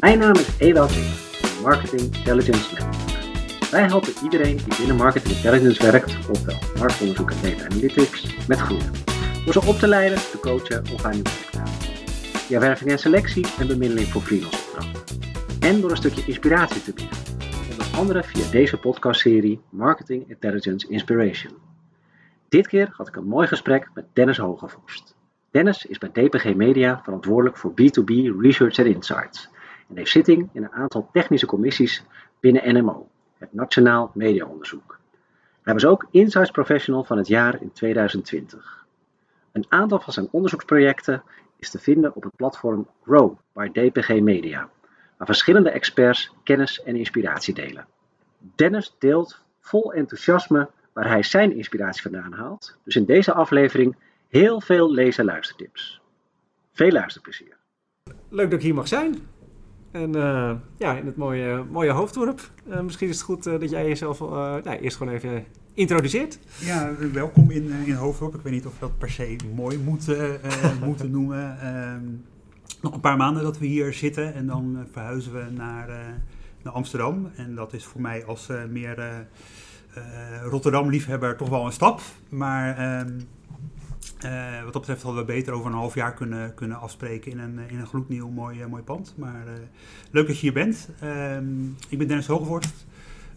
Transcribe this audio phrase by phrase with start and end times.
[0.00, 3.70] Mijn naam is Ewout Zimmer, Marketing Intelligence Manager.
[3.70, 8.92] Wij helpen iedereen die binnen Marketing Intelligence werkt, ofwel marktonderzoek en data analytics, met groeien.
[9.44, 11.60] Door ze op te leiden, te coachen of aan nieuw werk te.
[12.38, 15.16] Via werving en selectie en bemiddeling voor freelance opdrachten.
[15.60, 17.18] En door een stukje inspiratie te bieden.
[17.70, 21.52] Onder andere via deze podcastserie Marketing Intelligence Inspiration.
[22.48, 25.16] Dit keer had ik een mooi gesprek met Dennis Hogevorst.
[25.50, 29.48] Dennis is bij DPG Media verantwoordelijk voor B2B Research and Insights
[29.88, 32.04] en heeft zitting in een aantal technische commissies
[32.40, 34.98] binnen NMO, het Nationaal Mediaonderzoek.
[35.62, 38.86] Hij was ook Insights Professional van het jaar in 2020.
[39.52, 41.22] Een aantal van zijn onderzoeksprojecten
[41.56, 44.70] is te vinden op het platform Grow by DPG Media,
[45.16, 47.86] waar verschillende experts kennis en inspiratie delen.
[48.54, 53.96] Dennis deelt vol enthousiasme waar hij zijn inspiratie vandaan haalt, dus in deze aflevering
[54.28, 56.00] heel veel lees- en luistertips.
[56.72, 57.56] Veel luisterplezier.
[58.28, 59.14] Leuk dat ik hier mag zijn.
[59.90, 62.50] En uh, ja, in het mooie, mooie hoofddorp.
[62.68, 66.38] Uh, misschien is het goed uh, dat jij jezelf nou, eerst gewoon even introduceert.
[66.60, 68.34] Ja, welkom in, in Hoofddorp.
[68.34, 70.40] Ik weet niet of we dat per se mooi moeten,
[70.84, 71.60] moeten noemen.
[71.60, 72.04] Ehm,
[72.82, 75.88] nog een paar maanden dat we hier zitten en dan verhuizen we naar,
[76.62, 77.30] naar Amsterdam.
[77.36, 79.26] En dat is voor mij als meer
[80.42, 82.00] Rotterdam-liefhebber toch wel een stap.
[82.28, 83.10] Maar ehm,
[84.24, 87.38] uh, wat dat betreft hadden we beter over een half jaar kunnen, kunnen afspreken in
[87.38, 89.14] een, in een gloednieuw mooi, mooi pand.
[89.16, 89.44] Maar
[90.10, 90.88] leuk dat je hier bent.
[91.02, 91.36] Uh,
[91.88, 92.86] ik ben Dennis Hogevorst,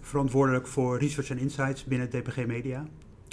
[0.02, 2.86] verantwoordelijk voor Research en Insights binnen DPG Media.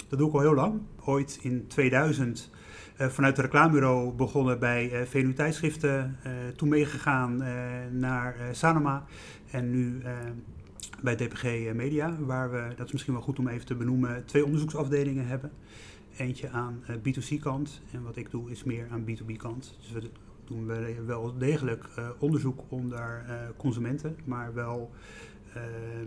[0.07, 0.81] Dat doe ik al heel lang.
[1.05, 2.49] Ooit in 2000
[2.97, 6.17] uh, vanuit het reclamebureau begonnen bij VNU Tijdschriften.
[6.55, 7.43] toen meegegaan
[7.99, 9.05] naar Sanoma
[9.51, 10.01] en nu
[11.01, 12.15] bij DPG Media.
[12.19, 15.51] Waar we, dat is misschien wel goed om even te benoemen, twee onderzoeksafdelingen hebben.
[16.19, 19.77] Eentje aan uh, B2C-kant en wat ik doe is meer aan B2B-kant.
[19.81, 20.09] Dus we
[20.45, 20.65] doen
[21.05, 24.91] wel degelijk uh, onderzoek onder uh, consumenten, maar wel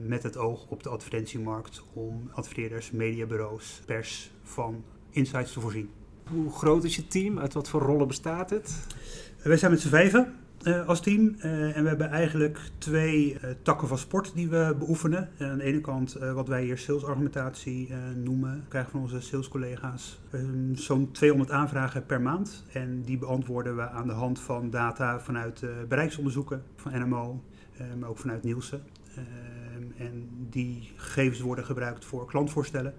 [0.07, 5.91] met het oog op de advertentiemarkt om adverteerders, mediabureaus, pers van insights te voorzien.
[6.31, 7.39] Hoe groot is je team?
[7.39, 8.87] Uit wat voor rollen bestaat het?
[9.43, 10.34] wij zijn met z'n vijven.
[10.62, 11.34] Uh, als team.
[11.39, 15.31] Uh, en we hebben eigenlijk twee uh, takken van sport die we beoefenen.
[15.39, 18.55] aan de ene kant wat wij hier salesargumentatie noemen.
[18.55, 20.21] We krijgen van onze salescollega's
[20.75, 22.65] zo'n 200 aanvragen per maand.
[22.72, 27.43] En die beantwoorden we aan de hand van data vanuit bereiksonderzoeken van NMO,
[27.99, 28.83] maar ook vanuit Nielsen.
[29.97, 32.95] En die gegevens worden gebruikt voor klantvoorstellen.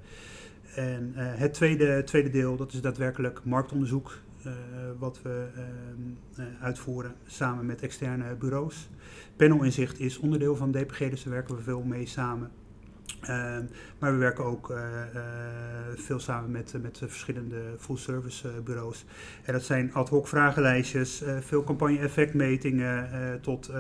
[0.76, 4.18] En het tweede, tweede deel, dat is daadwerkelijk marktonderzoek.
[4.46, 4.52] Uh,
[5.00, 5.48] wat we
[6.38, 8.90] uh, uitvoeren samen met externe bureaus.
[9.36, 12.52] Panelinzicht is onderdeel van DPG, dus daar werken we veel mee samen.
[13.22, 13.28] Uh,
[14.00, 14.74] maar we werken ook
[15.96, 19.06] veel samen met, met verschillende full-service bureaus.
[19.44, 23.10] En dat zijn ad hoc vragenlijstjes, veel campagne-effectmetingen
[23.42, 23.72] tot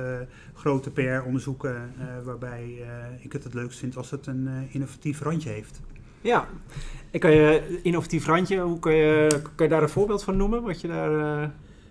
[0.53, 1.93] grote PR-onderzoeken,
[2.23, 2.85] waarbij
[3.19, 5.81] ik het het leukst vind als het een innovatief randje heeft.
[6.23, 6.47] Ja,
[7.11, 10.63] ik kan je innovatief randje, hoe kan je, kan je daar een voorbeeld van noemen?
[10.63, 11.49] Wat je daar uh,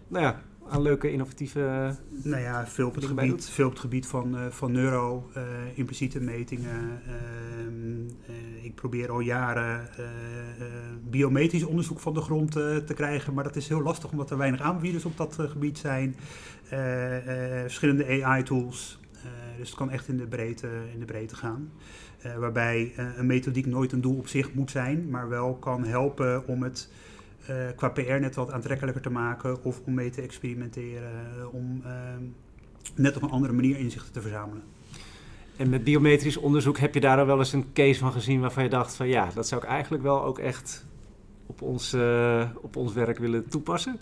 [0.08, 1.94] nou ja, aan leuke innovatieve.
[2.22, 5.42] Nou ja, veel op het, gebied, veel op het gebied van, uh, van neuro, uh,
[5.74, 7.02] impliciete metingen.
[7.06, 8.06] Ehm,
[8.62, 9.88] ik probeer al jaren
[11.10, 14.60] biometrisch onderzoek van de grond te krijgen, maar dat is heel lastig omdat er weinig
[14.60, 16.16] aanbieders op dat gebied zijn.
[17.62, 19.00] verschillende AI-tools.
[19.58, 21.72] Dus het kan echt in de breedte, in de breedte gaan.
[22.26, 25.84] Uh, waarbij uh, een methodiek nooit een doel op zich moet zijn, maar wel kan
[25.84, 26.90] helpen om het
[27.76, 32.22] qua PR net wat aantrekkelijker te maken of om mee te experimenteren, om ehm,
[32.94, 34.62] net op een andere manier inzichten te verzamelen.
[35.56, 38.62] En met biometrisch onderzoek heb je daar al wel eens een case van gezien waarvan
[38.62, 40.86] je dacht van ja, dat zou ik eigenlijk wel ook echt
[41.52, 44.00] op ons, uh, op ons werk willen toepassen?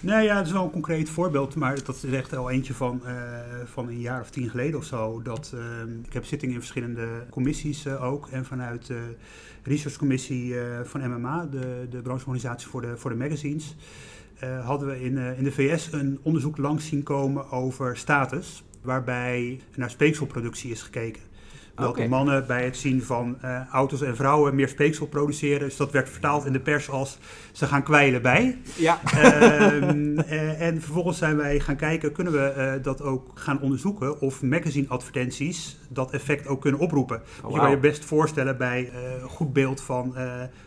[0.00, 3.02] Nee, ja, het is wel een concreet voorbeeld, maar dat is echt al eentje van,
[3.04, 3.12] uh,
[3.64, 5.22] van een jaar of tien geleden of zo.
[5.22, 5.60] Dat, uh,
[6.04, 9.14] ik heb zittingen in verschillende commissies ook en vanuit de
[9.62, 13.76] researchcommissie van MMA, de, de brancheorganisatie voor de, voor de magazines,
[14.62, 19.90] hadden we in, in de VS een onderzoek langs zien komen over status, waarbij naar
[19.90, 21.22] speekselproductie is gekeken.
[21.88, 22.08] Okay.
[22.08, 25.60] mannen bij het zien van uh, auto's en vrouwen meer speeksel produceren.
[25.60, 27.18] Dus dat werd vertaald in de pers als
[27.52, 28.58] ze gaan kwijlen bij.
[28.76, 29.00] Ja.
[29.14, 34.42] Uh, en vervolgens zijn wij gaan kijken, kunnen we uh, dat ook gaan onderzoeken of
[34.42, 37.16] magazine advertenties dat effect ook kunnen oproepen.
[37.16, 37.52] Oh, wow.
[37.52, 38.90] Je kan je best voorstellen bij
[39.22, 40.14] een goed beeld van,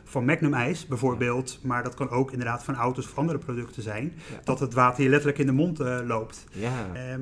[0.04, 1.59] van Magnum ijs bijvoorbeeld.
[1.62, 4.13] Maar dat kan ook inderdaad van auto's of andere producten zijn.
[4.16, 4.39] Ja.
[4.44, 6.45] Dat het water je letterlijk in de mond loopt.
[6.51, 6.71] Ja.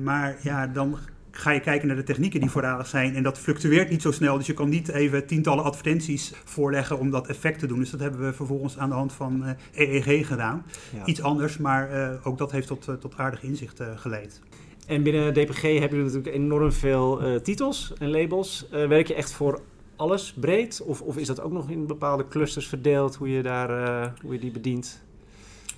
[0.02, 0.98] maar ja, dan
[1.32, 3.14] ga je kijken naar de technieken die voorradig zijn.
[3.14, 4.36] En dat fluctueert niet zo snel.
[4.36, 7.78] Dus je kan niet even tientallen advertenties voorleggen om dat effect te doen.
[7.78, 9.44] Dus dat hebben we vervolgens aan de hand van
[9.74, 10.64] EEG gedaan.
[10.96, 11.06] Ja.
[11.06, 14.40] Iets anders, maar uh, ook dat heeft tot, uh, tot aardig inzicht geleid.
[14.86, 18.66] En binnen DPG hebben jullie natuurlijk enorm veel uh, titels en labels.
[18.70, 19.60] Werk je echt voor
[19.96, 20.82] alles breed?
[20.84, 24.38] Of, of is dat ook nog in bepaalde clusters verdeeld, hoe je, daar, hoe je
[24.38, 25.02] die bedient?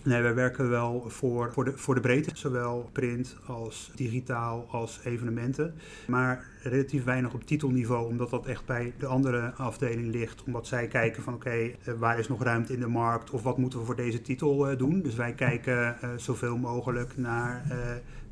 [0.04, 5.00] Nee, wij werken wel voor, voor, de, voor de breedte, zowel print als digitaal als
[5.04, 5.74] evenementen.
[6.06, 10.44] Maar relatief weinig op titelniveau, omdat dat echt bij de andere afdeling ligt.
[10.44, 13.58] Omdat zij kijken van oké, okay, waar is nog ruimte in de markt of wat
[13.58, 15.02] moeten we voor deze titel uh, doen.
[15.02, 17.64] Dus wij kijken uh, zoveel mogelijk naar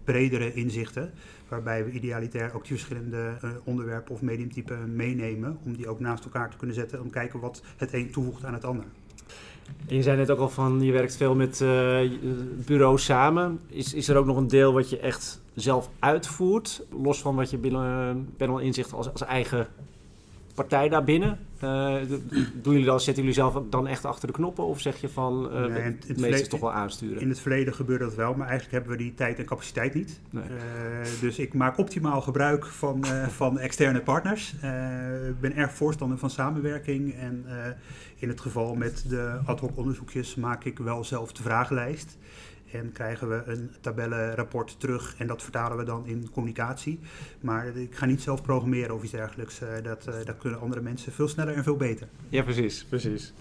[0.05, 1.11] bredere inzichten.
[1.49, 3.31] Waarbij we idealitair ook die verschillende
[3.65, 5.59] onderwerpen of mediumtypen meenemen.
[5.65, 7.01] Om die ook naast elkaar te kunnen zetten.
[7.01, 8.85] Om te kijken wat het een toevoegt aan het ander.
[9.87, 11.99] Je zei net ook al van, je werkt veel met uh,
[12.67, 13.61] bureaus samen.
[13.67, 16.83] Is, is er ook nog een deel wat je echt zelf uitvoert?
[17.03, 19.69] Los van wat je binnen Panel Inzicht als, als eigen
[20.55, 21.39] partij daarbinnen?
[21.65, 21.95] Uh,
[22.55, 24.65] doen jullie dan, zetten jullie zelf dan echt achter de knoppen?
[24.65, 27.21] Of zeg je van, uh, nee, het, het meeste toch wel aansturen?
[27.21, 30.21] In het verleden gebeurde dat wel, maar eigenlijk hebben we die tijd en capaciteit niet.
[30.31, 30.45] Nee.
[30.45, 30.51] Uh,
[31.21, 34.53] dus ik maak optimaal gebruik van, van externe partners.
[35.29, 37.15] Ik ben erg voorstander van samenwerking.
[37.15, 37.45] En
[38.17, 42.19] in het geval met de ad hoc onderzoekjes maak ik wel zelf de vragenlijst.
[42.73, 46.99] En krijgen we een tabellenrapport terug en dat vertalen we dan in communicatie.
[47.41, 49.61] Maar ik ga niet zelf programmeren of iets dergelijks.
[49.83, 52.09] Dat, dat kunnen andere mensen veel sneller en veel beter.
[52.29, 53.33] Ja, precies, precies.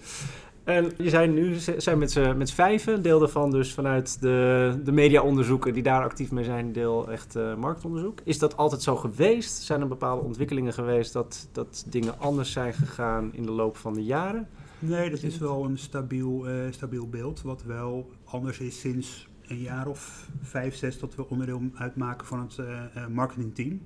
[0.64, 4.92] En je zijn nu zijn met z'n met vijven, deel daarvan dus vanuit de, de
[4.92, 8.18] mediaonderzoeken die daar actief mee zijn, deel echt uh, marktonderzoek.
[8.24, 9.62] Is dat altijd zo geweest?
[9.62, 13.94] Zijn er bepaalde ontwikkelingen geweest dat, dat dingen anders zijn gegaan in de loop van
[13.94, 14.48] de jaren?
[14.78, 17.42] Nee, dat is wel een stabiel, uh, stabiel beeld.
[17.42, 22.40] Wat wel anders is sinds een jaar of vijf, zes dat we onderdeel uitmaken van
[22.40, 23.80] het uh, marketingteam.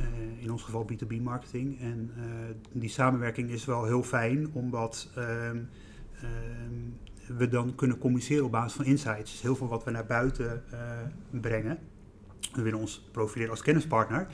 [0.00, 1.80] Uh, in ons geval B2B marketing.
[1.80, 2.10] En
[2.72, 5.58] die samenwerking is wel heel fijn, omdat ehm,
[6.14, 9.30] ehm, we dan kunnen communiceren op basis van insights.
[9.30, 10.62] Dus heel veel wat we naar buiten
[11.30, 11.78] brengen
[12.52, 14.26] we willen ons profileren als kennispartner,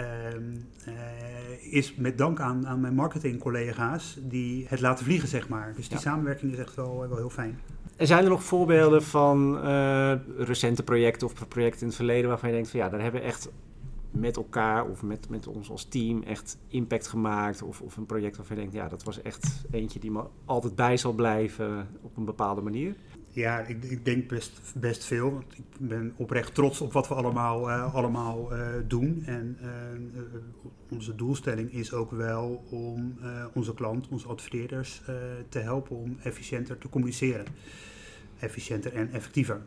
[0.00, 5.72] uh, is met dank aan, aan mijn marketingcollega's die het laten vliegen, zeg maar.
[5.74, 6.02] Dus die ja.
[6.02, 7.58] samenwerking is echt wel, wel heel fijn.
[7.96, 12.48] En zijn er nog voorbeelden van uh, recente projecten of projecten in het verleden waarvan
[12.48, 13.48] je denkt van ja, daar hebben we echt
[14.10, 17.62] met elkaar of met, met ons als team echt impact gemaakt?
[17.62, 20.74] Of, of een project waarvan je denkt, ja, dat was echt eentje die me altijd
[20.74, 22.94] bij zal blijven op een bepaalde manier?
[23.36, 25.32] Ja, ik, ik, denk best, best veel.
[25.32, 29.22] Want ik ben oprecht trots op wat we allemaal, uh, allemaal uh, doen.
[29.26, 29.68] En uh,
[30.90, 33.18] onze doelstelling is ook wel om
[33.54, 35.02] onze klant, onze adverteerders
[35.48, 37.44] te helpen om efficiënter te communiceren.
[38.38, 39.62] Efficiënter en effectiever.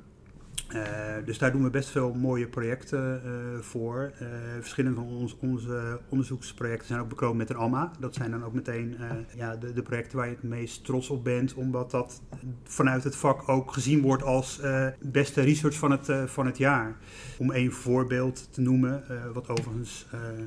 [0.76, 0.82] Uh,
[1.26, 3.32] dus daar doen we best veel mooie projecten uh,
[3.62, 4.12] voor.
[4.22, 4.28] Uh,
[4.60, 7.92] verschillende van ons, onze onderzoeksprojecten zijn ook bekroond met een AMA.
[8.00, 8.96] Dat zijn dan ook meteen
[9.36, 12.22] ja, de, de, projecten waar je het meest trots op bent, omdat dat
[12.64, 14.62] vanuit het vak ook gezien wordt als
[15.00, 16.98] beste research van het, van het jaar.
[17.38, 20.06] Om een voorbeeld te noemen, wat overigens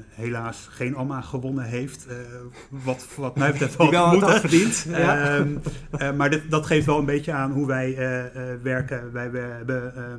[0.09, 2.07] helaas geen AMA gewonnen heeft,
[2.69, 4.41] wat, wat mij betreft wel, wel moeten.
[4.41, 4.87] verdiend.
[4.89, 5.39] Ja.
[5.91, 7.97] Ehm, maar dit, dat geeft wel een beetje aan hoe wij
[8.63, 9.13] werken.
[9.13, 10.12] Wij hebben um,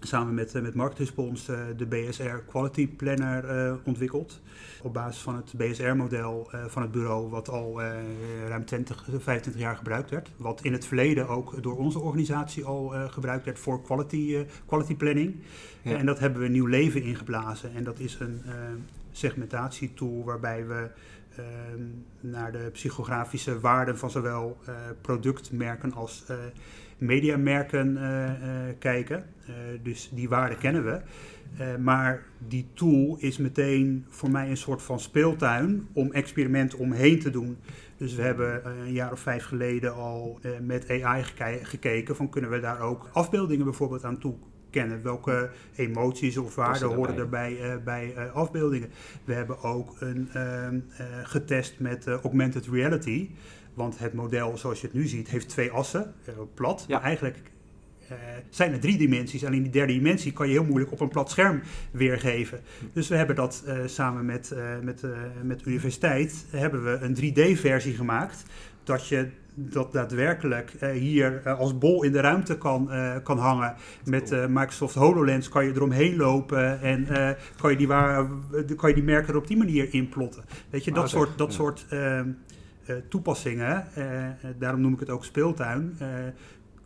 [0.00, 4.40] samen met, uh, met Marktrespons uh, de BSR Quality Planner uh, ontwikkeld.
[4.82, 7.82] Op basis van het BSR-model van het bureau, wat al
[8.48, 10.30] ruim 20, 25 jaar gebruikt werd.
[10.36, 15.36] Wat in het verleden ook door onze organisatie al gebruikt werd voor quality, quality planning.
[15.82, 15.96] Ja.
[15.96, 17.74] en dat hebben we nieuw leven ingeblazen.
[17.74, 18.42] En dat is een
[19.12, 20.90] segmentatietool waarbij we
[21.36, 21.82] ehm,
[22.20, 24.56] naar de psychografische waarden van zowel
[25.00, 26.36] productmerken als uh,
[26.98, 28.30] uh,
[28.78, 29.24] kijken.
[29.48, 31.00] Uh, dus die waarden kennen we.
[31.78, 37.30] maar die tool is meteen voor mij een soort van speeltuin om experimenten omheen te
[37.30, 37.56] doen.
[37.96, 42.50] Dus we hebben een jaar of vijf geleden al met AI geke gekeken van kunnen
[42.50, 44.34] we daar ook afbeeldingen bijvoorbeeld aan toe
[44.76, 45.02] kennen.
[45.02, 48.88] Welke emoties of waarden horen erbij uh, bij uh, afbeeldingen.
[49.24, 50.68] We hebben ook een, uh,
[51.22, 53.30] getest met augmented reality.
[53.76, 56.84] Want het model zoals je het nu ziet heeft twee assen, uh, plat.
[56.88, 56.94] Ja.
[56.94, 57.36] Maar eigenlijk
[58.02, 58.16] uh,
[58.50, 59.44] zijn er drie dimensies.
[59.44, 62.60] Alleen die derde dimensie kan je heel moeilijk op een plat scherm weergeven.
[62.92, 65.02] Dus we hebben dat uh, samen met, met,
[65.42, 68.42] met de universiteit hebben we een 3D-versie gemaakt.
[68.84, 72.90] Dat je dat daadwerkelijk hier als bol in de ruimte kan,
[73.22, 73.74] kan hangen.
[74.04, 77.06] Met Microsoft HoloLens kan je eromheen lopen en
[77.60, 78.26] kan, je die waar,
[78.76, 80.44] kan je die merken er op die manier inplotten.
[80.70, 81.54] Weet je, dat ah, soort, dat ja.
[81.54, 82.28] soort ehm,
[83.08, 84.04] toepassingen, uh,
[84.58, 85.98] daarom noem ik het ook speeltuin,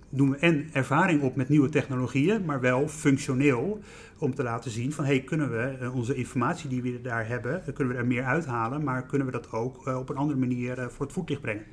[0.08, 3.80] doen we en ervaring op met nieuwe technologieën, maar wel functioneel
[4.18, 7.94] om te laten zien van hey, kunnen we onze informatie die we daar hebben, kunnen
[7.94, 11.14] we er meer uithalen, maar kunnen we dat ook op een andere manier voor het
[11.14, 11.64] voetlicht brengen.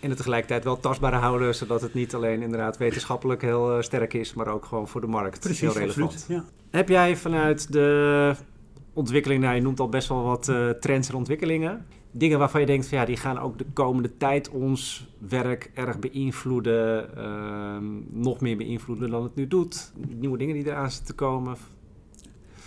[0.00, 4.14] En het tegelijkertijd wel tastbaar houden, zodat het niet alleen inderdaad wetenschappelijk heel eh, sterk
[4.14, 6.12] is, maar ook gewoon voor de markt Precies, heel relevant.
[6.12, 6.42] absoluut.
[6.42, 6.78] Ja.
[6.78, 8.34] Heb jij vanuit de
[8.98, 12.66] ontwikkeling, nou je noemt al best wel wat eh, trends en ontwikkelingen, dingen waarvan je
[12.66, 18.56] denkt ja, die gaan ook de komende tijd ons werk erg beïnvloeden, ehm, nog meer
[18.56, 21.56] beïnvloeden dan het nu doet, nieuwe dingen die eraan zitten te komen.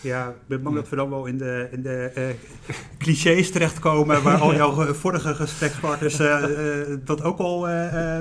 [0.02, 2.26] Ja, ik ben bang dat we dan wel in de, in de eh,
[3.04, 7.68] clichés terechtkomen waar al jouw vorige gesprekspartners eh, eh, dat ook al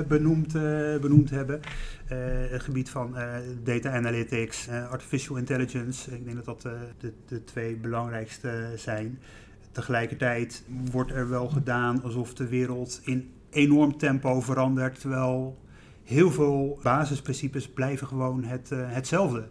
[0.07, 0.53] benoemd,
[1.01, 1.59] benoemd hebben.
[2.49, 3.15] Het gebied van
[3.63, 6.11] data analytics, artificial intelligence.
[6.11, 6.61] Ik denk dat dat
[6.99, 9.19] de, de twee belangrijkste zijn.
[9.71, 15.57] Tegelijkertijd wordt er wel gedaan alsof de wereld in enorm tempo verandert, terwijl
[16.03, 19.47] heel veel basisprincipes blijven gewoon het, hetzelfde.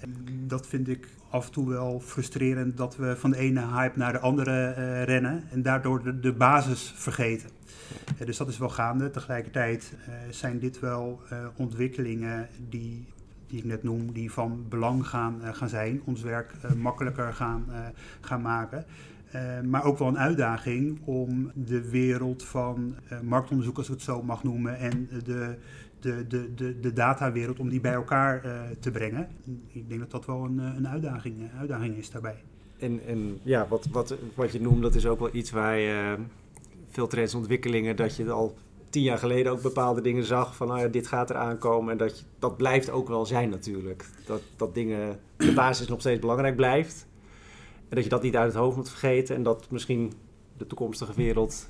[0.00, 0.14] En
[0.46, 4.12] dat vind ik af en toe wel frustrerend dat we van de ene hype naar
[4.12, 7.50] de andere eh, rennen en daardoor de, basis vergeten.
[8.18, 9.10] Eh, dus dat is wel gaande.
[9.10, 11.20] Tegelijkertijd eh, zijn dit wel
[11.56, 13.06] ontwikkelingen die,
[13.46, 17.64] die ik net noem, die van belang gaan, gaan zijn, ons werk makkelijker gaan,
[18.20, 18.84] gaan maken.
[19.64, 24.42] Maar ook wel een uitdaging om de wereld van marktonderzoek, als ik het zo mag
[24.42, 25.56] noemen, en de,
[26.00, 29.28] de, de, de, de datawereld, om die bij elkaar eh, te brengen.
[29.72, 32.42] Ik denk dat dat wel een, eh, een uitdaging, eh, uitdaging is daarbij.
[32.78, 36.16] En, en ja, wat, wat, wat je noemt, dat is ook wel iets waar je
[36.88, 38.54] veel trends en ontwikkelingen, dat je al
[38.90, 41.92] tien jaar geleden ook bepaalde dingen zag van nou ja, dit gaat eraan komen.
[41.92, 44.04] En dat, dat blijft ook wel zijn natuurlijk.
[44.26, 47.06] Dat, dat dingen, de basis nog steeds belangrijk blijft.
[47.88, 49.36] En dat je dat niet uit het hoofd moet vergeten.
[49.36, 50.12] En dat misschien
[50.56, 51.68] de toekomstige wereld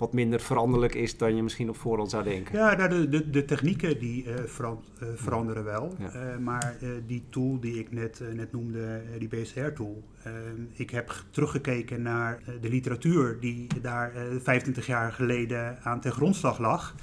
[0.00, 2.58] wat minder veranderlijk is dan je misschien op voorhand zou denken.
[2.58, 4.72] Ja, nou, de, de, de technieken die eh, eh,
[5.14, 5.94] veranderen wel.
[5.98, 6.10] Ja.
[6.12, 6.76] Eh, maar
[7.06, 10.02] die tool die ik net, net noemde, die BSR-tool.
[10.72, 16.58] ik heb teruggekeken naar de literatuur die daar eh 25 jaar geleden aan ten grondslag
[16.58, 16.94] lag.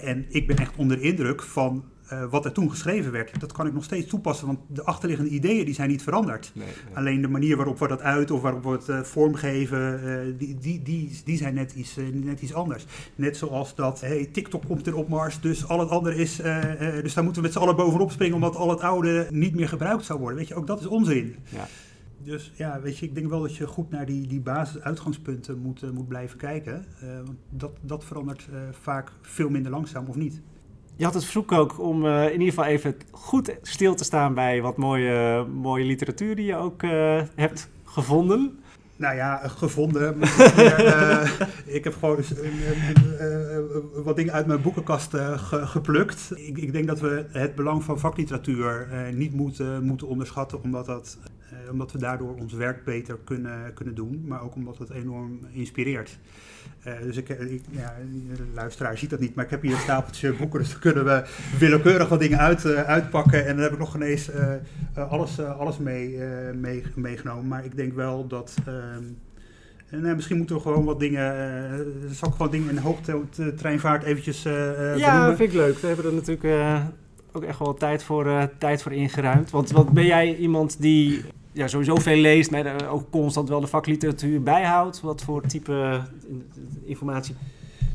[0.00, 3.40] En ik ben echt onder de indruk van eh, wat er toen geschreven werd.
[3.40, 6.50] Dat kan ik nog steeds toepassen, want de achterliggende ideeën die zijn niet veranderd.
[6.54, 6.96] Nee, nee.
[6.96, 10.58] Alleen de manier waarop we dat uit of waarop we het eh, vormgeven, eh, die,
[10.58, 12.86] die, die, die zijn net iets, net iets anders.
[13.14, 16.36] Net zoals dat, hey, TikTok komt er op Mars, dus al het andere is,
[17.02, 19.68] dus daar moeten we met z'n allen bovenop springen, omdat al het oude niet meer
[19.68, 20.38] gebruikt zou worden.
[20.38, 21.36] Weet je, ook dat is onzin.
[21.48, 21.66] Ja.
[22.22, 25.92] Dus ja, weet je, ik denk wel dat je goed naar die, die basis-uitgangspunten moet,
[25.92, 26.84] moet blijven kijken.
[27.24, 30.42] Want dat, dat verandert vaak veel minder langzaam of niet.
[30.96, 34.34] Je had het verzoek ook om eh, in ieder geval even goed stil te staan
[34.34, 38.58] bij wat mooie, mooie literatuur die je ook eh, hebt gevonden.
[38.96, 40.20] Nou ja, eh, gevonden.
[41.78, 42.18] ik heb gewoon
[44.04, 46.32] wat dingen uit mijn boekenkast ge- geplukt.
[46.34, 51.18] Ik, ik denk dat we het belang van vakliteratuur niet moeten, moeten onderschatten, omdat, dat,
[51.50, 55.38] eh, omdat we daardoor ons werk beter kunnen, kunnen doen, maar ook omdat het enorm
[55.50, 56.18] inspireert.
[56.82, 57.94] Eh, dus ik, ik, ja,
[58.36, 61.04] de luisteraar ziet dat niet, maar ik heb hier een stapeltje boeken, dus dan kunnen
[61.04, 61.24] we
[61.58, 63.46] willekeurig wat dingen uit, eh, uitpakken.
[63.46, 64.54] En dan heb ik nog ineens eh,
[64.94, 67.48] eh, alles, eh, alles mee, eh, mee, meegenomen.
[67.48, 68.54] Maar ik denk wel dat.
[68.66, 69.02] ehm,
[70.04, 71.34] eh, misschien moeten we gewoon wat dingen.
[71.34, 75.36] eh zal ik gewoon dingen in hoogtreinvaart eventjes eh eh, ja, benoemen?
[75.36, 75.78] vind ik leuk.
[75.78, 76.84] We hebben er natuurlijk eh,
[77.36, 79.50] ook echt wel tijd voor, eh, tijd voor ingeruimd.
[79.50, 81.22] Want wat ben jij iemand die
[81.52, 85.00] ja, sowieso veel leest, maar er ook constant wel de vakliteratuur bijhoudt?
[85.00, 86.44] Wat voor type in-
[86.84, 87.34] informatie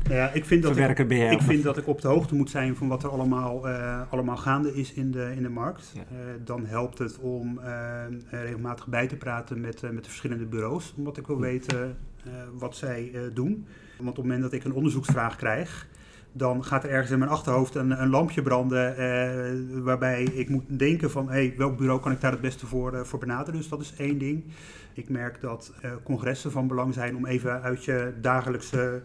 [0.02, 1.32] Nou ja, ik vind dat ik, verwerker ben jij?
[1.32, 4.36] ik vind dat ik op de hoogte moet zijn van wat er allemaal, eh, allemaal
[4.36, 5.92] gaande is in de, in de markt.
[5.94, 6.00] Ja.
[6.00, 10.44] Eh, dan helpt het om eh, regelmatig bij te praten met, eh, met de verschillende
[10.46, 10.94] bureaus.
[10.96, 13.66] Omdat ik wil weten eh, wat zij eh, doen.
[13.96, 15.86] Want op het moment dat ik een onderzoeksvraag krijg,
[16.32, 18.96] dan gaat er ergens in mijn achterhoofd een, een lampje branden.
[18.96, 22.94] eh, waarbij ik moet denken van hey, welk bureau kan ik daar het beste voor,
[22.94, 23.60] eh, voor benaderen.
[23.60, 24.44] Dus dat is één ding.
[24.92, 29.02] Ik merk dat eh, congressen van belang zijn om even uit je dagelijkse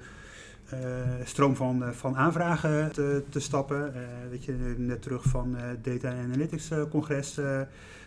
[1.23, 3.93] stroom van, van aanvragen te, te stappen.
[4.29, 7.39] Weet je, net terug van Data Analytics congres.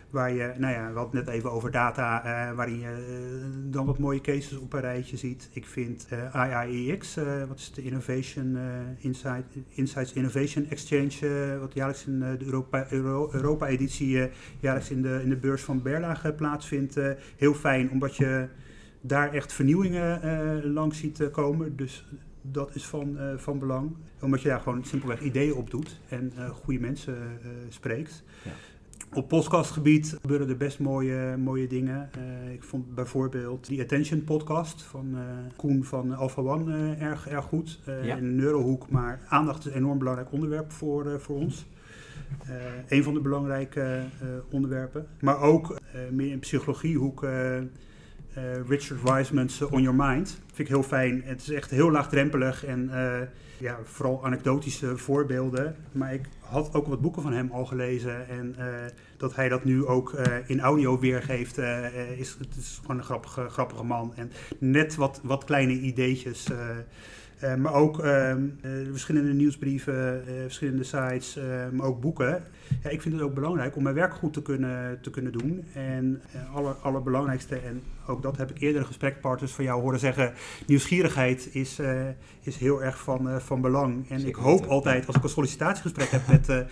[0.09, 3.85] Waar je, nou ja, we hadden net even over data, eh, waarin je eh, dan
[3.85, 5.49] wat mooie cases op een rijtje ziet.
[5.51, 7.15] Ik vind eh IIEX,
[7.47, 8.57] wat is de Innovation
[8.97, 15.29] Insight, Insights Innovation Exchange, wat jaarlijks in de Europa, Euro, Europa-editie jaarlijks in de, in
[15.29, 16.99] de beurs van Berlage plaatsvindt,
[17.37, 18.47] heel fijn, omdat je
[19.01, 21.75] daar echt vernieuwingen langs ziet komen.
[21.75, 22.05] Dus
[22.41, 23.95] dat is van, van belang.
[24.19, 27.17] Omdat je daar gewoon simpelweg ideeën op doet en goede mensen
[27.69, 28.23] spreekt.
[28.43, 28.51] Ja.
[29.13, 32.09] Op podcastgebied gebeuren er best mooie, mooie dingen.
[32.13, 35.21] Eh, ik vond bijvoorbeeld die Attention podcast van eh,
[35.55, 37.79] Koen van Alpha One eh, erg, erg goed.
[37.85, 38.15] Ja.
[38.15, 41.65] In een neurohoek, maar aandacht is een enorm belangrijk onderwerp voor, voor ons.
[42.87, 44.03] Een van de belangrijke
[44.49, 45.07] onderwerpen.
[45.19, 45.79] Maar ook
[46.11, 47.63] meer in psychologiehoek eh, eh,
[48.67, 50.29] Richard Wiseman's On Your Mind.
[50.45, 51.21] Vind ik heel fijn.
[51.25, 52.91] Het is echt heel laagdrempelig en
[53.57, 55.75] ja, vooral anekdotische voorbeelden.
[55.91, 58.29] Maar ik had ook wat boeken van hem al gelezen.
[58.29, 58.55] En
[59.17, 60.13] dat hij dat nu ook
[60.45, 61.57] in audio weergeeft,
[62.17, 64.13] is, het is gewoon een grappige, grappige man.
[64.15, 66.47] En net wat, wat kleine ideetjes
[67.43, 68.33] uh, maar ook uh,
[68.91, 71.39] verschillende nieuwsbrieven, uh, verschillende sites,
[71.71, 72.43] maar ook boeken.
[72.83, 75.65] Ja, ik vind het ook belangrijk om mijn werk goed te kunnen, te kunnen doen.
[75.73, 80.33] En het aller, allerbelangrijkste, en ook dat heb ik eerdere gesprekpartners van jou horen zeggen,
[80.65, 81.79] nieuwsgierigheid is,
[82.41, 84.09] is heel erg van, van belang.
[84.09, 86.65] En ik hoop altijd, als ik een sollicitatiegesprek heb met,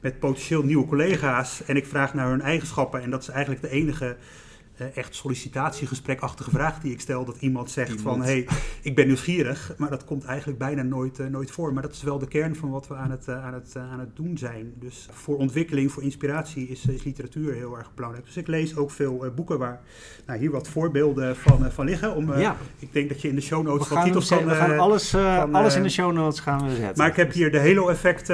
[0.00, 3.70] met potentieel nieuwe collega's en ik vraag naar hun eigenschappen, en dat is eigenlijk de
[3.70, 4.16] enige
[4.94, 7.24] echt sollicitatiegesprekachtige vraag die ik stel.
[7.24, 8.46] Dat iemand zegt van, hé, hey,
[8.82, 9.74] ik ben nieuwsgierig.
[9.76, 11.72] Maar dat komt eigenlijk bijna nooit, uh, nooit voor.
[11.72, 14.00] Maar dat is wel de kern van wat we aan het, uh, aan het, aan
[14.00, 14.72] het doen zijn.
[14.78, 18.26] Dus voor ontwikkeling, voor inspiratie is, is literatuur heel erg belangrijk.
[18.26, 19.80] Dus ik lees ook veel boeken waar
[20.26, 22.14] nou, hier wat voorbeelden van, van liggen.
[22.14, 22.56] Om, ja.
[22.78, 24.44] Ik denk dat je in de show notes wat titels kan...
[24.44, 26.96] We gaan alles, van, alles in de show notes gaan we zetten.
[26.96, 28.28] Maar ik heb hier de Halo-effect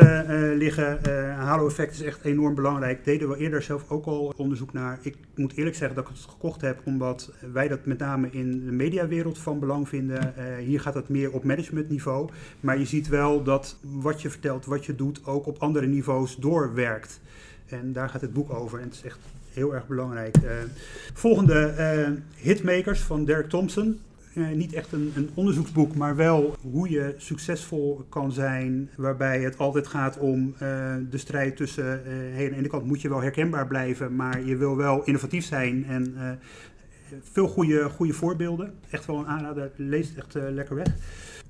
[0.54, 0.98] liggen.
[1.36, 3.04] Halo-effect is echt enorm belangrijk.
[3.04, 4.98] Deden we eerder zelf ook al onderzoek naar.
[5.02, 8.64] Ik moet eerlijk zeggen dat ik het gekocht heb, omdat wij dat met name in
[8.64, 10.34] de mediawereld van belang vinden.
[10.38, 12.28] Uh, hier gaat het meer op managementniveau.
[12.60, 16.36] Maar je ziet wel dat wat je vertelt, wat je doet, ook op andere niveaus
[16.36, 17.20] doorwerkt.
[17.66, 18.78] En daar gaat het boek over.
[18.78, 19.18] En het is echt
[19.52, 20.36] heel erg belangrijk.
[20.36, 20.50] Uh,
[21.14, 24.00] volgende, uh, Hitmakers van Derek Thompson.
[24.34, 28.90] Uh, niet echt een, een, onderzoeksboek, maar wel hoe je succesvol kan zijn.
[28.96, 30.58] Waarbij het altijd gaat om uh,
[31.10, 32.02] de strijd tussen.
[32.06, 35.04] Uh, hey, aan de ene kant moet je wel herkenbaar blijven, maar je wil wel
[35.04, 35.84] innovatief zijn.
[35.84, 36.14] En
[37.22, 38.74] veel goede, goede voorbeelden.
[38.90, 39.70] Echt wel een aanrader.
[39.76, 40.88] Lees het echt lekker weg.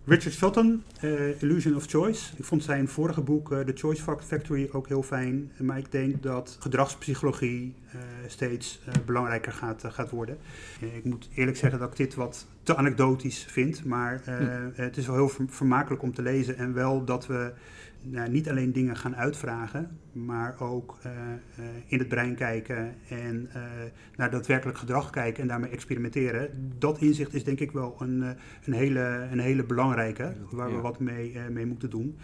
[0.09, 2.31] Richard Sutton, uh, Illusion of Choice.
[2.37, 5.53] Ik vond zijn vorige boek, uh, The Choice Factory, ook heel fijn.
[5.59, 10.39] Maar ik denk dat gedragspsychologie uh, steeds belangrijker gaat, gaat worden.
[10.81, 13.85] ik moet eerlijk zeggen dat ik dit wat te anekdotisch vind.
[13.85, 14.83] Maar hm.
[14.83, 16.57] het is wel heel vermakelijk om te lezen.
[16.57, 17.53] En wel dat we
[18.03, 23.49] nou, niet alleen dingen gaan uitvragen, maar ook uh, uh, in het brein kijken en
[23.57, 23.63] uh,
[24.17, 26.73] naar daadwerkelijk gedrag kijken en daarmee experimenteren.
[26.79, 28.25] Dat inzicht is denk ik wel een,
[28.65, 32.17] een, hele, een hele belangrijke, waar we wat mee, mee moeten doen.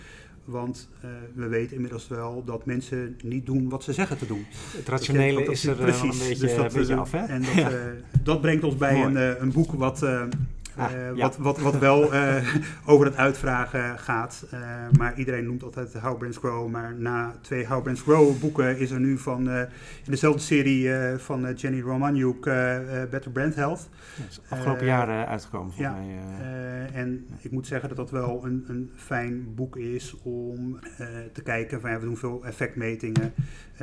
[0.45, 0.89] Want
[1.35, 4.45] we weten inmiddels wel dat mensen niet doen wat ze zeggen te doen.
[4.77, 7.13] Het rationele is er precies, een beetje, dus dat, een beetje af.
[7.13, 7.25] Hè?
[7.25, 7.71] En dat, ja.
[8.23, 10.07] dat brengt ons bij een, een boek wat
[10.77, 12.55] Ah, eh, wat, wat, wat wel uh,
[12.93, 14.47] over het uitvragen gaat.
[14.55, 14.61] Uh,
[14.99, 16.69] maar iedereen noemt altijd How Brands Grow.
[16.69, 19.69] Maar na twee How Brands Grow boeken is er nu van in
[20.05, 22.41] dezelfde serie van Jenny Romaniuk
[23.11, 23.89] Better Brand Health.
[24.29, 26.91] is afgelopen jaar uitgekomen ja, mij.
[26.93, 30.79] en ik moet zeggen dat dat wel een, een fijn boek is om
[31.33, 31.81] te kijken.
[31.81, 33.33] Van, ja, we doen veel effectmetingen.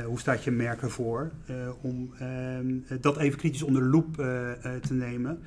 [0.05, 1.31] hoe staat je merk ervoor?
[1.81, 4.15] om ehm, dat even kritisch onder de loep
[4.81, 5.39] te nemen.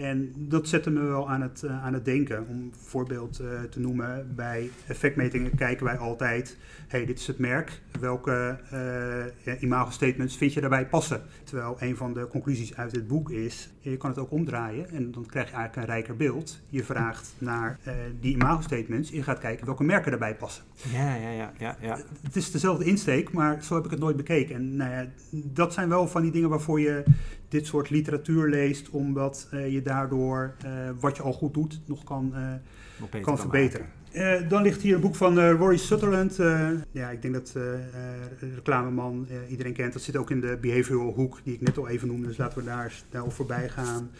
[0.00, 2.46] En dat zette me wel aan het, uh, aan het denken.
[2.48, 6.56] Om een voorbeeld uh, te noemen, bij effectmetingen kijken wij altijd...
[6.88, 8.58] hey, dit is het merk, welke
[9.44, 11.22] uh, imago-statements vind je daarbij passen?
[11.44, 13.70] Terwijl een van de conclusies uit dit boek is...
[13.78, 16.60] je kan het ook omdraaien en dan krijg je eigenlijk een rijker beeld.
[16.68, 17.78] Je vraagt naar
[18.20, 20.64] die imago-statements en je gaat kijken welke merken daarbij passen.
[20.92, 21.98] Ja, ja, ja, ja, ja.
[22.22, 24.54] Het is dezelfde insteek, maar zo heb ik het nooit bekeken.
[24.54, 27.02] En nou ja, dat zijn wel van die dingen waarvoor je
[27.48, 32.04] dit soort literatuur leest, omdat uh, je daardoor uh, wat je al goed doet nog
[32.04, 32.34] kan,
[32.98, 33.86] nog kan verbeteren.
[34.48, 36.36] dan ligt hier een boek van Rory Sutherland.
[36.90, 37.54] ja, ik denk dat
[38.54, 39.92] reclameman iedereen kent.
[39.92, 42.26] Dat zit ook in de behavioral hoek die ik net al even noemde.
[42.26, 44.10] Dus laten we daar snel voorbij gaan.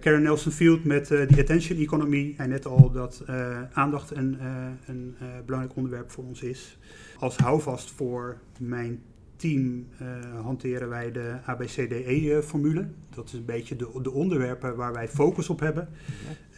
[0.00, 2.34] Karen Nelson Field met de attention economy.
[2.36, 3.24] En net al dat
[3.72, 4.38] aandacht een,
[4.86, 5.16] een
[5.46, 6.78] belangrijk onderwerp voor ons is.
[7.18, 9.02] Als houvast voor mijn
[9.44, 12.86] team uh, hanteren wij de ABCDE-formule.
[13.14, 15.88] Dat is een beetje de, de, onderwerpen waar wij focus op hebben.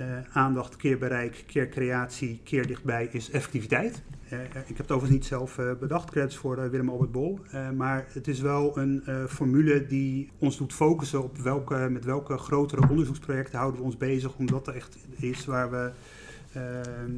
[0.00, 4.02] Uh, aandacht keer bereik, keer creatie, keer dichtbij is effectiviteit.
[4.32, 7.40] Uh, ik heb het overigens niet zelf bedacht, credits voor Willem Albert Bol.
[7.76, 12.88] maar het is wel een formule die ons doet focussen op welke, met welke grotere
[12.90, 14.36] onderzoeksprojecten houden we ons bezig.
[14.36, 15.90] Omdat dat echt is waar we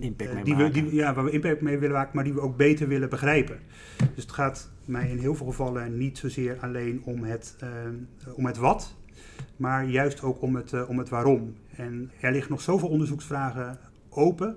[0.01, 2.41] impact mee die we, die, ja, waar we impact mee willen maken, maar die we
[2.41, 3.59] ook beter willen begrijpen.
[4.15, 7.95] Dus het gaat mij in heel veel gevallen niet zozeer alleen om het, ehm,
[8.35, 8.95] om het wat,
[9.57, 11.55] maar juist ook om het, uh, om het waarom.
[11.77, 14.57] En er liggen nog zoveel onderzoeksvragen open.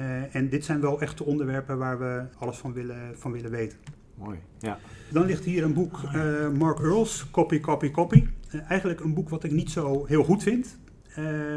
[0.00, 3.78] Uh, en dit zijn wel echte onderwerpen waar we alles van willen, van willen weten.
[4.14, 4.78] Mooi, ja.
[5.10, 8.26] Dan ligt hier een boek, uh, Mark Earls, Copy, Copy, Copy.
[8.68, 10.78] eigenlijk een boek wat ik niet zo heel goed vind.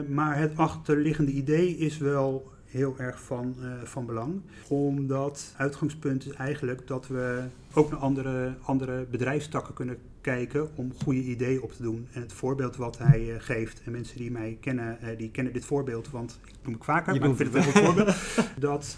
[0.07, 4.41] maar het achterliggende idee is wel heel erg van, uh, van belang.
[4.67, 11.21] Omdat uitgangspunt is eigenlijk dat we ook naar andere, andere bedrijfstakken kunnen kijken om goede
[11.21, 12.07] ideeën op te doen.
[12.11, 15.53] En het voorbeeld wat hij uh, geeft, en mensen die mij kennen, uh, die kennen
[15.53, 18.15] dit voorbeeld, want ik noem ik vaker, Je maar ik vind het wel een voorbeeld.
[18.69, 18.97] Dat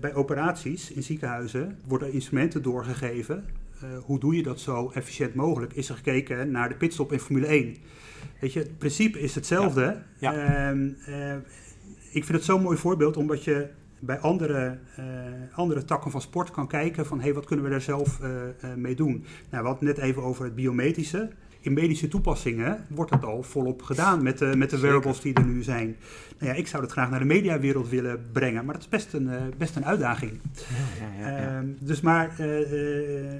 [0.00, 3.44] bij operaties in ziekenhuizen worden instrumenten doorgegeven.
[4.00, 5.72] hoe doe je dat zo efficiënt mogelijk?
[5.72, 7.76] Is er gekeken naar de pitstop in Formule 1.
[8.40, 10.02] Weet je, het principe is hetzelfde.
[10.18, 10.32] Ja.
[10.32, 10.68] Ja.
[10.70, 10.88] Ehm,
[12.10, 13.68] ik vind het zo'n mooi voorbeeld, omdat je
[14.00, 15.04] bij andere, uh,
[15.54, 18.74] andere takken van sport kan kijken van hey, wat kunnen we daar zelf uh, uh,
[18.74, 19.24] mee doen.
[19.50, 21.30] Nou, we hadden het net even over het biometrische.
[21.60, 25.44] In medische toepassingen wordt dat al volop gedaan met de, met de wearables die er
[25.44, 25.96] nu zijn.
[26.38, 29.12] Nou ja, ik zou dat graag naar de mediawereld willen brengen, maar dat is best
[29.12, 30.40] een, best een uitdaging.
[30.52, 32.46] Ja, ja, ja, uh, dus maar, uh,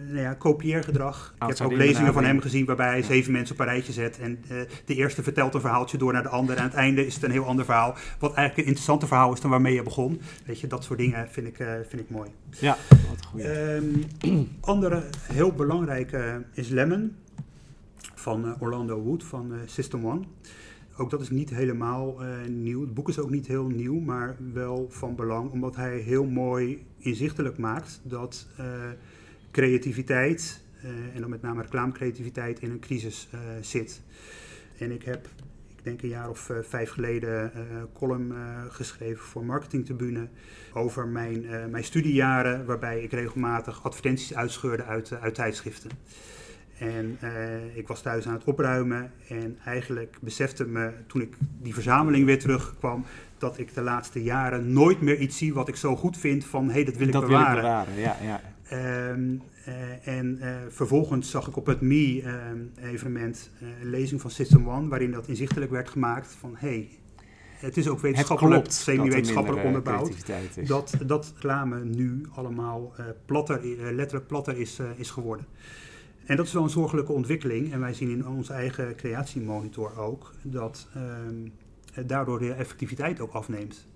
[0.07, 1.35] nou ja, kopieergedrag.
[1.39, 3.93] Als ik heb ook lezingen van hem gezien waarbij hij zeven mensen op een rijtje
[3.93, 4.19] zet.
[4.19, 6.57] En uh, de eerste vertelt een verhaaltje door naar de ander.
[6.57, 7.95] En aan het einde is het een heel ander verhaal.
[8.19, 10.21] Wat eigenlijk een interessanter verhaal is dan waarmee je begon.
[10.47, 11.57] Weet je, dat soort dingen vind ik,
[11.89, 12.31] vind ik mooi.
[12.49, 13.75] Ja, wat een goeie.
[13.75, 14.07] Um,
[14.61, 15.03] andere
[15.33, 17.13] heel belangrijke is Lemon
[18.15, 20.23] van uh, Orlando Wood van uh, System One.
[20.97, 22.81] Ook dat is niet helemaal uh, nieuw.
[22.81, 26.87] Het boek is ook niet heel nieuw, maar wel van belang, omdat hij heel mooi
[26.99, 28.67] inzichtelijk maakt dat uh,
[29.51, 33.29] creativiteit, uh, en dan met name reclamecreativiteit, in een crisis
[33.61, 34.03] zit.
[34.79, 35.27] En ik heb,
[35.77, 38.35] ik denk een jaar of vijf geleden, een column
[38.71, 40.29] geschreven voor Marketingtribune
[40.73, 45.91] over mijn, mijn studiejaren, waarbij ik regelmatig advertenties uitscheurde uit, uit tijdschriften.
[46.79, 51.75] En uh, ik was thuis aan het opruimen en eigenlijk besefte me toen ik die
[51.75, 53.05] verzameling weer terugkwam
[53.39, 56.67] dat ik de laatste jaren nooit meer iets zie wat ik zo goed vind van
[56.67, 57.63] hé, hey, dat wil ik dat bewaren.
[57.63, 58.01] Wil ik bewaren.
[58.01, 58.41] Ja, ja.
[59.11, 64.89] Um, uh, en uh, vervolgens zag ik op het ME-evenement een lezing van System One
[64.89, 66.89] waarin dat inzichtelijk werd gemaakt van hé, hey,
[67.57, 70.27] het is ook wetenschappelijk, semi-wetenschappelijk onderbouwd,
[70.67, 73.61] dat, dat reclame nu allemaal platter,
[73.95, 75.47] letterlijk platter is, is geworden.
[76.27, 77.73] En dat is wel een zorgelijke ontwikkeling.
[77.73, 81.53] En wij zien in onze eigen creatiemonitor ook dat um,
[82.07, 83.87] daardoor de effectiviteit ook afneemt.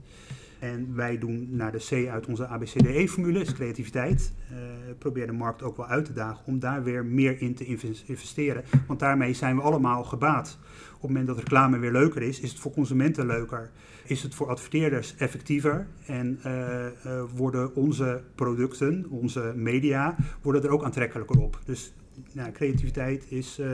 [0.58, 4.32] En wij doen naar de C uit onze ABCDE-formule, is creativiteit.
[4.52, 4.58] Uh,
[4.98, 7.64] probeer de markt ook wel uit te dagen om daar weer meer in te
[8.06, 8.64] investeren.
[8.86, 10.58] Want daarmee zijn we allemaal gebaat.
[10.94, 13.70] Op het moment dat reclame weer leuker is, is het voor consumenten leuker.
[14.04, 15.86] Is het voor adverteerders effectiever.
[16.06, 21.60] En uh, uh, worden onze producten, onze media, worden er ook aantrekkelijker op.
[21.64, 21.92] Dus
[22.32, 23.66] nou, creativiteit is, uh,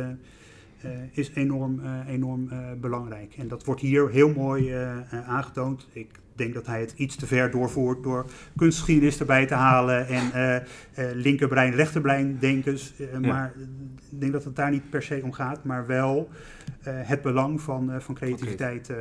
[0.84, 2.48] uh, is enorm, uh, enorm
[2.80, 3.34] belangrijk.
[3.36, 4.74] En dat wordt hier heel mooi
[5.26, 5.88] aangetoond.
[5.92, 10.62] Ik denk dat hij het iets te ver doorvoert door kunstgeschiedenis erbij te halen en
[11.14, 12.92] linkerbrein, rechterbrein denkens.
[12.96, 13.18] Ja.
[13.20, 13.52] Maar
[14.10, 16.28] ik denk dat het daar niet per se om gaat, maar wel
[16.82, 18.92] het belang van, van creativiteit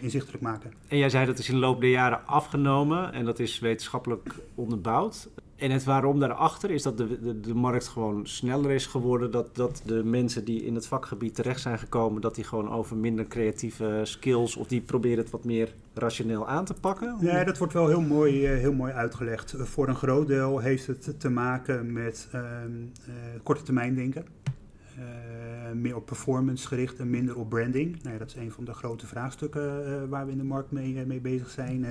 [0.00, 0.72] inzichtelijk maken.
[0.88, 4.34] En jij zei dat is in de loop der jaren afgenomen en dat is wetenschappelijk
[4.54, 5.28] onderbouwd.
[5.64, 9.30] En het waarom daarachter is dat de, de, de, markt gewoon sneller is geworden.
[9.30, 12.96] Dat, dat de mensen die in het vakgebied terecht zijn gekomen, dat die gewoon over
[12.96, 17.16] minder creatieve skills of die proberen het wat meer rationeel aan te pakken?
[17.20, 19.54] Ja, dat wordt wel heel mooi, heel mooi uitgelegd.
[19.58, 24.24] Voor een groot deel heeft het te maken met uh, uh, korte termijn denken.
[24.98, 28.02] Uh, meer op performance gericht en minder op branding.
[28.02, 30.70] Nou ja, dat is een van de grote vraagstukken uh, waar we in de markt
[30.70, 31.86] mee, uh, mee bezig zijn.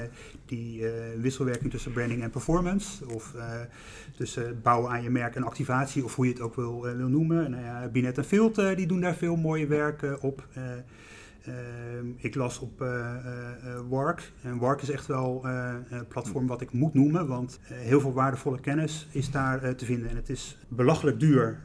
[0.45, 0.85] Die
[1.17, 3.07] wisselwerking tussen branding en performance.
[3.07, 3.35] Of
[4.15, 6.03] tussen bouwen aan je merk en activatie.
[6.03, 7.51] Of hoe je het ook wil, noemen.
[7.51, 10.47] Nou ja, Binet en Vilt die doen daar veel mooie werk op.
[12.17, 13.15] Ik las op uh,
[13.89, 14.31] Wark.
[14.41, 15.45] En Wark is echt wel
[15.89, 20.09] een platform wat ik moet noemen, want heel veel waardevolle kennis is daar te vinden.
[20.09, 21.59] En het is belachelijk duur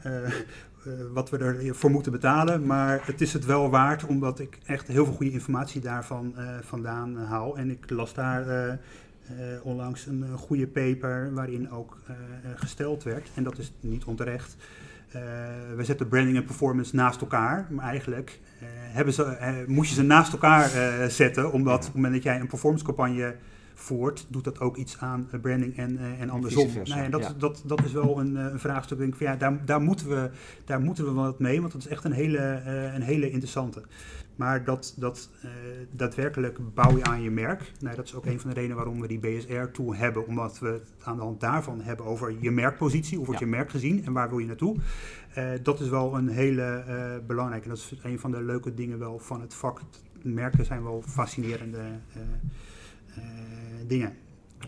[1.13, 5.05] wat we ervoor moeten betalen, maar het is het wel waard, omdat ik echt heel
[5.05, 7.57] veel goede informatie daarvan vandaan haal.
[7.57, 8.79] En ik las daar
[9.63, 11.97] onlangs een goede paper waarin ook
[12.55, 14.57] gesteld werd, en dat is niet onterecht.
[15.77, 18.41] We zetten branding en performance naast elkaar, maar eigenlijk
[18.93, 20.71] hebben ze, moet je ze naast elkaar
[21.11, 23.35] zetten, omdat op het moment dat jij een performance campagne
[23.81, 26.69] voert, doet dat ook iets aan branding en, en andersom.
[26.69, 27.33] versa, nou dat, ja.
[27.39, 28.99] dat, dat is wel een, een vraagstuk.
[28.99, 30.31] Denk ik, van, ja, daar, daar, moeten we,
[30.65, 32.63] daar moeten we wat mee, want dat is echt een hele,
[32.95, 33.83] een hele interessante.
[34.39, 35.51] Maar dat, dat uh,
[35.91, 37.73] daadwerkelijk bouw je aan je merk.
[37.81, 40.27] Nou, dat is ook een van de redenen waarom we die BSR-tool hebben.
[40.27, 43.17] Omdat we het aan de hand daarvan hebben over je merkpositie.
[43.17, 43.47] Hoe wordt ja.
[43.47, 44.77] je merk gezien en waar wil je naartoe?
[45.39, 47.65] Uh, dat is wel een hele uh, belangrijke.
[47.65, 49.81] En dat is een van de leuke dingen wel van het vak.
[50.23, 51.81] Merken zijn wel fascinerende
[53.87, 54.13] dingen.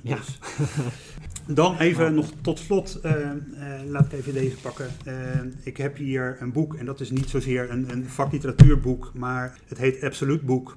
[0.03, 0.17] Ja.
[0.17, 0.39] Dus.
[1.55, 3.31] Dan even nog tot slot, uh, uh,
[3.87, 4.87] laat ik even deze pakken.
[5.07, 5.15] Uh,
[5.63, 9.79] ik heb hier een boek en dat is niet zozeer een, een vakliteratuurboek, maar het
[9.79, 10.77] heet Absoluut Boek.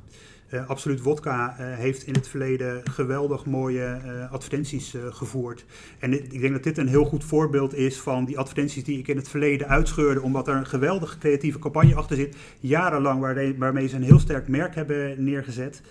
[0.67, 5.65] Absoluut Wodka heeft in het verleden geweldig mooie advertenties gevoerd.
[5.99, 9.08] En ik denk dat dit een heel goed voorbeeld is van die advertenties die ik
[9.08, 13.19] in het verleden uitscheurde, omdat er een geweldige creatieve campagne achter zit, jarenlang,
[13.58, 15.82] waarmee ze een heel sterk merk hebben neergezet.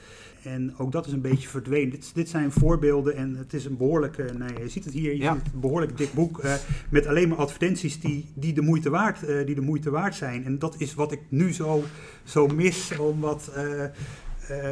[0.42, 1.90] En ook dat is een beetje verdwenen.
[1.90, 5.22] Dit, dit zijn voorbeelden en het is een behoorlijk, nou, je ziet het hier, je
[5.22, 6.54] ziet een behoorlijk dik boek uh,
[6.90, 10.44] met alleen maar advertenties die, die, de moeite waard, uh, die de moeite waard zijn.
[10.44, 11.84] En dat is wat ik nu zo,
[12.24, 13.84] zo mis, omdat uh,
[14.50, 14.68] uh,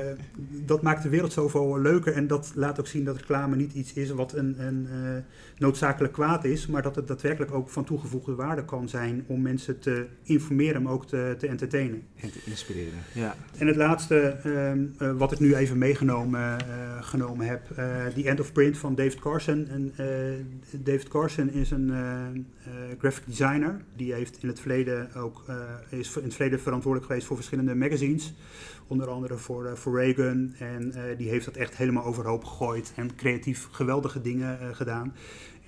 [0.66, 3.92] dat maakt de wereld zoveel leuker en dat laat ook zien dat reclame niet iets
[3.92, 5.22] is wat een, een uh,
[5.60, 9.78] noodzakelijk kwaad is, maar dat het daadwerkelijk ook van toegevoegde waarde kan zijn om mensen
[9.78, 12.02] te informeren, maar ook te, te entertainen.
[12.16, 13.34] En te inspireren, ja.
[13.58, 14.36] En het laatste
[14.98, 16.58] uh, wat ik nu even meegenomen
[17.00, 17.66] genomen heb,
[18.14, 19.68] The End of Print van David Carson.
[19.68, 19.94] En,
[20.70, 21.92] David Carson is een
[22.98, 25.44] graphic designer, die heeft in het verleden ook,
[25.88, 28.34] is in het verleden verantwoordelijk geweest voor verschillende magazines
[28.90, 30.54] onder andere voor, uh, voor Reagan.
[30.58, 35.14] En uh, die heeft dat echt helemaal overhoop gegooid en creatief geweldige dingen uh, gedaan.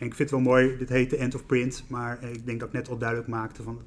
[0.02, 2.60] En ik vind het wel mooi, dit heet The End of Print, maar ik denk
[2.60, 3.80] dat ik net al duidelijk maakte van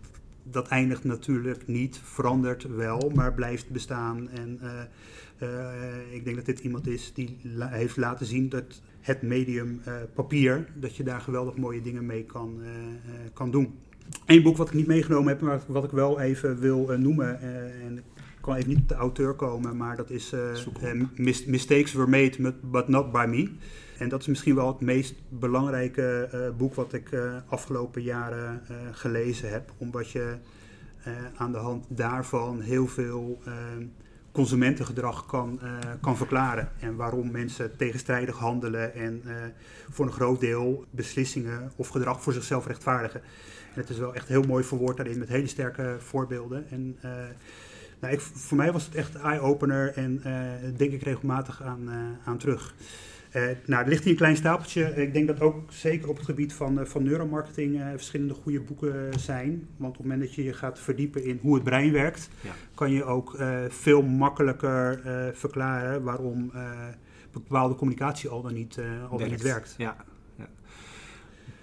[0.44, 4.30] dat eindigt natuurlijk niet, verandert wel, maar blijft bestaan.
[4.30, 4.60] En
[6.12, 9.82] ik denk dat dit iemand is die heeft laten zien dat het medium
[10.14, 12.60] papier, dat je daar geweldig mooie dingen mee kan,
[13.34, 13.74] kan doen.
[14.26, 17.42] Eén boek wat ik niet meegenomen heb, maar wat ik wel even wil noemen,
[17.82, 18.04] en
[18.46, 21.02] kan even niet op de auteur komen, maar dat is uh,
[21.46, 23.52] Mistakes Were Made, But Not By Me.
[23.98, 27.10] En dat is misschien wel het meest belangrijke uh, boek wat ik
[27.48, 29.74] afgelopen jaren gelezen heb.
[29.78, 30.36] Omdat je
[31.36, 33.42] aan de hand daarvan heel veel
[34.32, 35.60] consumentengedrag kan,
[36.02, 36.70] kan verklaren.
[36.80, 39.24] En waarom mensen tegenstrijdig handelen en
[39.90, 43.22] voor een groot deel beslissingen of gedrag voor zichzelf rechtvaardigen.
[43.74, 46.70] En het is wel echt heel mooi verwoord daarin met hele sterke voorbeelden.
[46.70, 46.98] En
[48.00, 51.96] nou, ik, voor mij was het echt eye-opener en uh, denk ik regelmatig aan, uh,
[52.26, 52.76] aan terug.
[53.36, 54.96] Uh, nou, er ligt hier een klein stapeltje.
[54.96, 59.68] Ik denk dat ook zeker op het gebied van, van neuromarketing verschillende goede boeken zijn.
[59.78, 62.52] Want op het moment dat je je gaat verdiepen in hoe het brein werkt, ja.
[62.74, 63.38] kan je ook
[63.70, 65.02] veel makkelijker
[65.34, 66.52] verklaren waarom
[67.32, 68.80] bepaalde communicatie al dan niet,
[69.10, 69.76] al dan niet werkt.
[69.78, 69.96] Ja,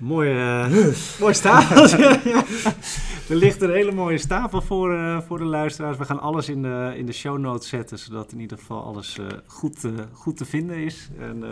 [0.02, 1.82] Mooi, uh, mooi stapel.
[3.28, 5.98] er ligt een hele mooie stapel voor, uh, voor de luisteraars.
[5.98, 9.18] We gaan alles in de, in de show notes zetten, zodat in ieder geval alles
[9.18, 11.08] uh, goed, goed te vinden is.
[11.18, 11.44] En,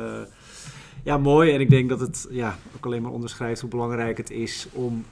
[1.02, 1.52] ja, mooi.
[1.52, 5.04] En ik denk dat het ja, ook alleen maar onderschrijft hoe belangrijk het is om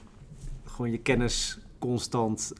[0.65, 2.53] gewoon je kennis constant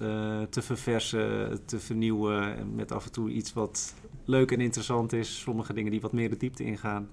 [0.49, 2.57] te verversen, te vernieuwen.
[2.57, 3.93] En met af en toe iets wat
[4.29, 5.39] leuk en interessant is.
[5.39, 7.09] Sommige dingen die wat meer de diepte ingaan.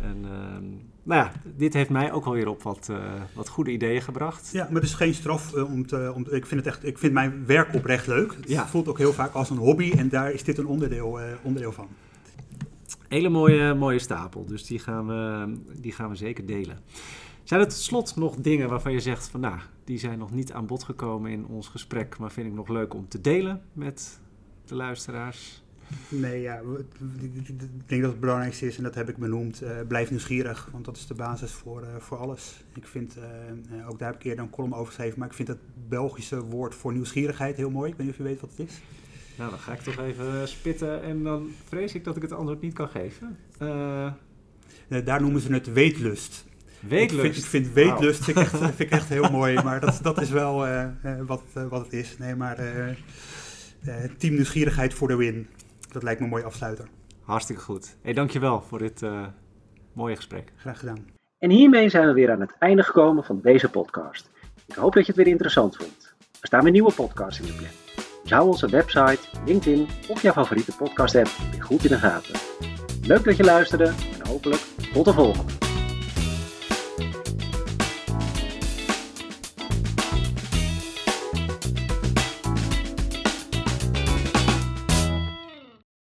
[0.00, 0.64] En ehm,
[1.02, 2.98] nou ja, dit heeft mij ook alweer op wat, uh,
[3.34, 4.50] wat goede ideeën gebracht.
[4.52, 6.12] Ja, maar het is geen straf uh, om te.
[6.14, 8.34] Om te, ik, vind het echt, ik vind mijn werk oprecht leuk.
[8.34, 8.66] Het ja.
[8.66, 11.72] voelt ook heel vaak als een hobby en daar is dit een onderdeel, uh, onderdeel
[11.72, 11.88] van.
[13.08, 16.78] Hele mooie, mooie stapel, dus die gaan, we, die gaan we zeker delen.
[17.42, 20.52] Zijn er tot slot nog dingen waarvan je zegt van nou, die zijn nog niet
[20.52, 24.20] aan bod gekomen in ons gesprek, maar vind ik nog leuk om te delen met
[24.64, 25.62] de luisteraars?
[26.08, 26.60] Nee, ja,
[27.20, 30.84] ik denk dat het belangrijkste is, en dat heb ik benoemd, uh, blijf nieuwsgierig, want
[30.84, 32.64] dat is de basis voor, uh, voor alles.
[32.74, 33.16] Ik vind,
[33.72, 36.42] uh, ook daar heb ik eerder een column over geschreven, maar ik vind het Belgische
[36.44, 37.90] woord voor nieuwsgierigheid heel mooi.
[37.90, 38.80] Ik weet niet of je weet wat het is.
[39.36, 42.60] Nou, dan ga ik toch even spitten en dan vrees ik dat ik het antwoord
[42.60, 43.36] niet kan geven.
[45.04, 46.44] daar noemen ze het weetlust.
[46.80, 47.24] Weetlust?
[47.24, 49.98] Ik vind, ik vind weetlust vind ik echt, vind ik echt heel mooi, maar dat,
[50.02, 50.66] dat is wel
[51.26, 52.18] wat, wat het is.
[52.18, 52.56] Nee, maar
[54.18, 55.46] team nieuwsgierigheid voor de win
[55.92, 56.88] dat lijkt me een mooie afsluiter.
[57.22, 57.96] Hartstikke goed.
[58.02, 59.26] Hey, dankjewel voor dit uh,
[59.92, 60.52] mooie gesprek.
[60.56, 61.06] Graag gedaan.
[61.38, 64.30] En hiermee zijn we weer aan het einde gekomen van deze podcast.
[64.66, 66.14] Ik hoop dat je het weer interessant vond.
[66.40, 67.70] Er staan weer nieuwe podcasts in de plan.
[68.22, 72.34] Dus hou onze website, LinkedIn of jouw favoriete podcast app weer goed in de gaten.
[73.02, 75.69] Leuk dat je luisterde en hopelijk tot de volgende.